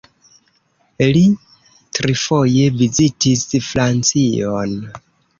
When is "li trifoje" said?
1.09-2.63